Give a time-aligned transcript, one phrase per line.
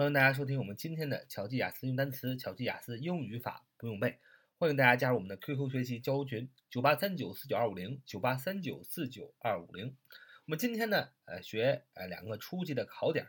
[0.00, 4.18] 欢迎大家收听我们今天的巧记雅思用单词、巧记雅思英语语法不用背。
[4.56, 9.94] 欢迎大家加入我们的 QQ 学习交流群：九八三九四九二五零九八三九四九二五零。
[10.46, 13.26] 我们今天呢，呃，学呃两个初级的考点，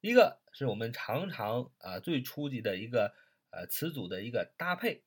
[0.00, 3.14] 一个是我们常常啊最初级的一个
[3.50, 5.02] 呃词组的一个搭配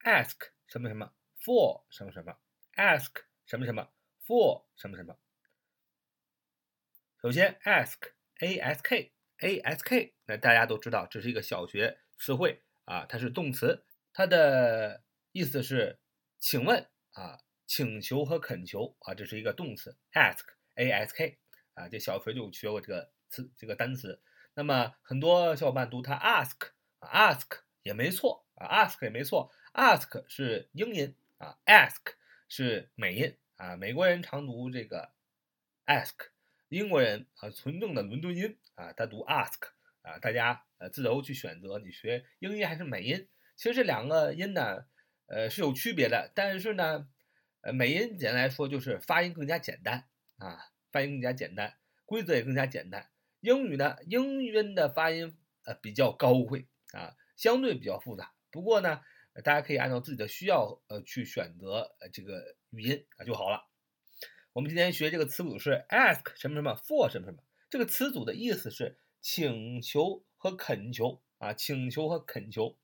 [0.00, 0.34] ，ask
[0.66, 2.36] 什么什么，for 什么什么
[2.74, 3.12] ，ask
[3.46, 3.92] 什么什么
[4.26, 5.16] ，for 什么什么。
[7.20, 9.12] 首先，ask，a s k
[9.48, 15.98] ask，那大家都知道这是一个小学词汇啊，它是动词，它的意思是
[16.38, 21.38] 请问啊，请求和恳求啊，这是一个动词，ask，a s k，
[21.74, 24.22] 啊，这小学就学过这个词这个单词。
[24.54, 32.14] 那么很多小伙伴读它 ask，ask 也没错啊，ask 也没错，ask 是英音啊，ask
[32.48, 35.12] 是美音啊，美国人常读这个
[35.86, 36.30] ask。
[36.72, 39.58] 英国人啊，纯正的伦敦音啊，他读 ask
[40.00, 43.28] 啊，大家呃自由去选择，你学英音还是美音？
[43.56, 44.86] 其实这两个音呢，
[45.26, 47.06] 呃是有区别的，但是呢，
[47.60, 53.10] 呃美音简单来说就是发音更加简单啊，发音更加简单，规则也更加简单。
[53.40, 58.32] 英语呢，英音的发音呃比较高贵啊，相对比较复杂。
[58.50, 59.02] 不过呢，
[59.44, 63.68] 大家可以按照自己的需要呃去选择呃这个语音啊就好了。
[64.54, 72.76] 我们今天学这个词组是 ask 什么什么 for 什么什么，这个词组的意思是请求和恳求啊，请求和恳求。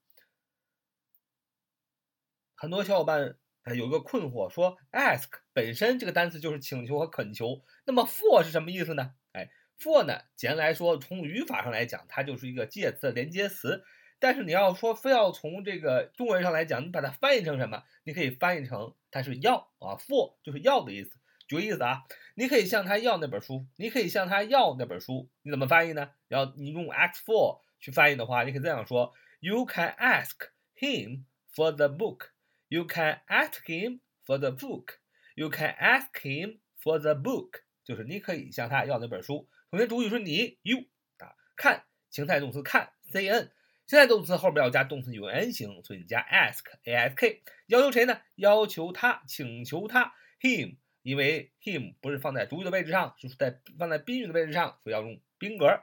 [2.54, 3.36] 很多小伙伴
[3.76, 9.12] 有一个困惑，说 ask 本身这个单词就是请求和恳求，那么 for 是什么意思呢？
[9.32, 13.84] 哎，for 呢，简单来说，从语法上来讲，它就是一个介词连接词。
[14.18, 17.84] 但是你要说非要从这个中文上来讲，你把它翻译成什么？
[18.04, 21.10] 你可以翻译成它是要啊，for 就是要的意思。
[21.48, 22.04] 举个例子啊，
[22.34, 26.10] 你可以向他要那本书，你可以向他要那本书，你怎么翻译呢？
[26.28, 30.36] 要你用 ask for 去翻译的话，你可以这样说：You can ask
[30.76, 31.24] him
[31.54, 32.28] for the book.
[32.68, 34.98] You can ask him for the book.
[35.34, 37.62] You can ask him for the book.
[37.82, 39.48] 就是你可以向他要那本书。
[39.70, 40.80] 首先主语是你 you
[41.16, 43.50] 啊，看情态动词看 c n，
[43.86, 47.42] 现在动词后边要加动词有 n 形，所以你加 ask a s k。
[47.68, 48.20] 要求谁呢？
[48.34, 50.12] 要求他，请求他
[50.42, 50.76] him。
[51.02, 55.80] 因为 him 不是放在主语的位置上，就是在放在宾语的位置上，所以要用宾格。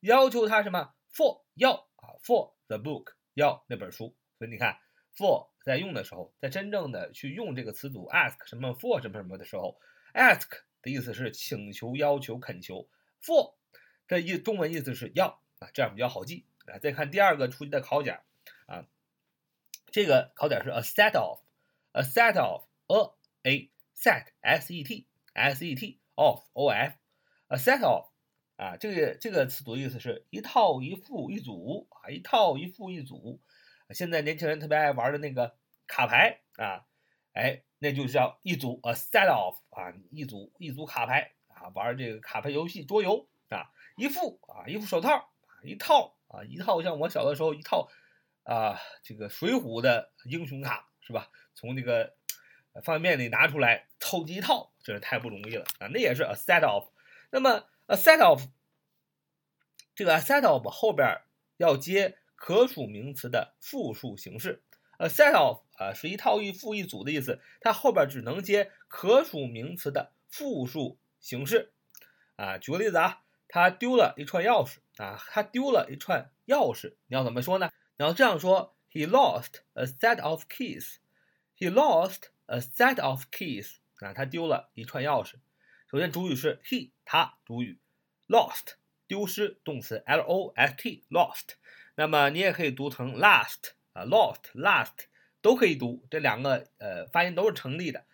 [0.00, 4.14] 要求他什么？for 要啊，for the book 要那本书。
[4.38, 4.78] 所以你看
[5.16, 9.80] ，for 在用的时候，在真正的去用这个词组 ask 什么 for 什么什么的时候
[10.14, 10.48] ，ask
[10.82, 12.88] 的意思是请求、要求、恳求
[13.20, 13.54] ；for
[14.06, 16.78] 的意中文意思是要啊，这样比较好记啊。
[16.78, 18.20] 再看第二个初级的考点
[18.66, 18.86] 啊，
[19.90, 23.70] 这个考点是 a set of，a set of a a。
[24.00, 26.94] Set s e t s e t of o f
[27.48, 28.06] a set of
[28.56, 33.40] 啊，这个这个词组意思是一套一副一组啊，一套一副一组。
[33.90, 36.86] 现在年轻人特别爱玩的那个卡牌啊，
[37.32, 47.88] 哎，那就叫一组 a set of 啊，一组一组卡牌啊，玩这个卡牌游戏桌游啊，一副啊，一副手套啊，一套啊，一套像我小的时候一套
[48.44, 51.30] 啊，这个水浒的英雄卡是吧？
[51.54, 52.17] 从那个。
[52.82, 55.88] 方便面里拿出来凑一套，真是太不容易了啊！
[55.92, 56.88] 那也是 a set of。
[57.30, 58.42] 那么 a set of
[59.94, 61.20] 这个 a set of 后边
[61.56, 64.62] 要接可数名词的复数形式。
[64.98, 71.72] a set of 啊是一套一副一组的意思，它后边只能接可数名词的复数形式
[72.36, 72.58] 啊。
[72.58, 77.70] 举个例子啊，他丢了一串钥匙啊，他丢了一串钥匙，你要怎么说呢？
[77.96, 80.96] 你要这样说：He lost a set of keys.
[81.56, 82.30] He lost.
[82.48, 85.34] A set of keys 啊，他丢了一串钥匙。
[85.90, 87.78] 首先主语是 he，他主语
[88.26, 88.76] lost
[89.06, 91.56] 丢失动词 l o s t lost。
[91.94, 94.94] 那么你也可以读成 last 啊，lost last
[95.42, 98.06] 都可以读，这两个呃发音都是成立的。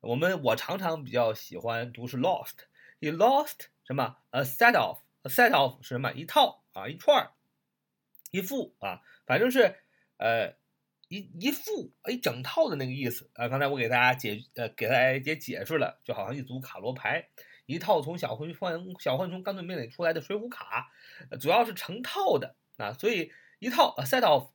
[0.00, 2.56] 我们我常常比较喜欢读是 lost。
[3.00, 6.12] He lost 什么？A set of，a set of 是什么？
[6.12, 7.32] 一套啊，一串儿
[8.30, 9.76] 一副啊，反正是
[10.18, 10.57] 呃。
[11.08, 17.28] 一一副一整套的那个意思啊，刚才我给大家解呃给大家解解释了，就好像一组卡罗牌，
[17.64, 20.90] 一套从小浣熊小浣熊干脆面里出来的水浒卡，
[21.40, 24.50] 主要是成套的啊，所以一套 a set of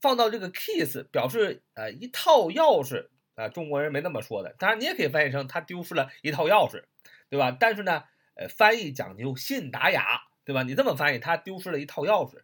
[0.00, 6.84] 放到这个 keys 表示呃一套钥匙啊，中国人没那么说的，当然你也可以翻译成他丢失了一套钥匙，
[7.28, 7.54] 对吧？
[7.60, 8.04] 但是呢，
[8.36, 10.62] 呃翻译讲究信达雅，对吧？
[10.62, 12.40] 你这么翻译，他丢失了一套钥匙，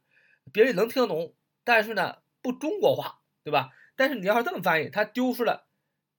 [0.53, 1.35] 别人能听得懂，
[1.65, 2.19] 但是呢。
[2.45, 3.73] 不中国化，对吧？
[3.97, 5.65] 但是你要是这么翻译，他丢失了，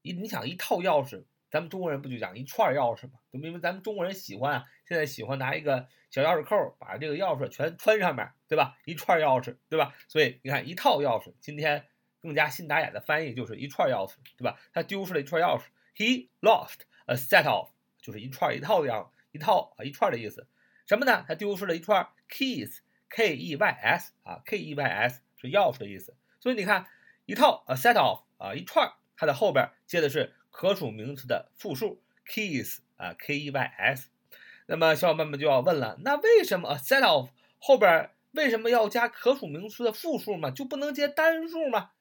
[0.02, 3.20] 一你想一套钥匙，咱们中国人不就讲一串钥匙吗？
[3.30, 8.76] 因为咱们中国人喜欢啊，现在喜欢拿一个小钥匙扣把这个钥匙全穿上面，对吧？
[8.86, 9.94] 一串钥匙，对吧？
[10.08, 11.86] 所以你看一套钥匙，今天
[12.20, 14.60] 更加信达雅的翻译就是一串钥匙，对吧？
[14.74, 17.70] 他丢失了一串钥匙，He lost a set of，
[18.02, 20.48] 就是一串一套的样，一套啊一串的意思。
[20.88, 21.24] 什么呢？
[21.28, 26.16] 他丢失了一串 keys，K E Y S 啊，K E Y S 钥匙的意思。
[26.40, 26.86] 所以你看
[27.26, 34.10] 一套 a set of 啊一串，它的后边接的是可数名词的复数 keys 啊，K E Y S。
[34.68, 40.52] 那么小伙伴们就要问了，那为什么 a set of 后边为什么要加可数名词的复数嘛？
[40.52, 41.92] 就不能接单数吗？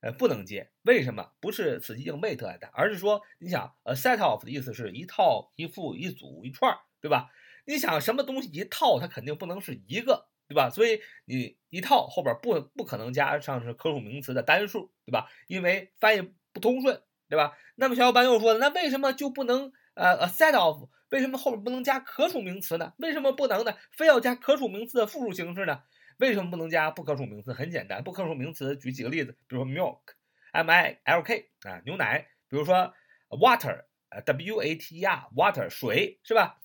[0.00, 1.32] 呃，不能接，为什么？
[1.40, 7.30] 不是死记硬背特来的，而是说，你想 a set of 的意思是一套、一副、一组、一串，对吧？
[7.64, 10.70] 你想什么东西一套，它肯定不能是一个，对吧？
[10.70, 15.28] 所以你一套后边不不可能加上是可数名词的单数，对吧？
[15.46, 17.56] 因为翻译不通顺，对吧？
[17.76, 20.88] 那么小伙伴又说了，那为什么就不能呃 a set of？
[21.10, 22.92] 为什么后边不能加可数名词呢？
[22.98, 23.76] 为什么不能呢？
[23.92, 25.82] 非要加可数名词的复数形式呢？
[26.18, 27.52] 为什么不能加不可数名词？
[27.52, 32.92] 很简单，不可数名词举几个例子，比如说 milk，m i l k 啊，牛奶；比如说
[33.30, 36.60] water，呃 w a t e r，water 水是吧？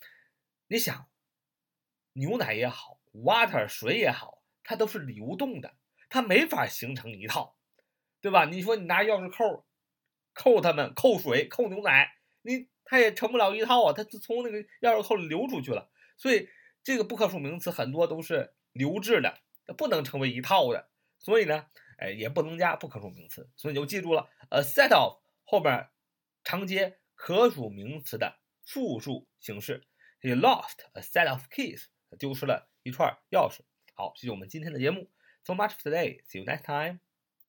[0.68, 1.08] 你想，
[2.14, 5.76] 牛奶也好，water 水也好，它都是流动的，
[6.10, 7.58] 它没法形成一套，
[8.22, 8.46] 对吧？
[8.46, 9.66] 你说你拿钥匙扣
[10.34, 12.12] 扣它们，扣水，扣牛奶，
[12.42, 12.70] 你。
[12.92, 16.50] 它也成不了一套啊，它从那个钥匙扣里流出去了，所以
[16.82, 19.42] 这个不可数名词很多都是流质的，
[19.78, 20.90] 不能成为一套的，
[21.20, 21.68] 所以呢，
[22.00, 25.88] 哎，也不能加不可数名词，所以你就记住了，a set of 后边
[26.44, 29.86] 常接可数名词的复数形式。
[30.20, 31.84] He lost a set of keys，
[32.18, 33.60] 丢失了一串钥匙。
[33.94, 35.10] 好，这是我们今天的节目。
[35.44, 36.22] So much for today.
[36.26, 37.00] See you next time.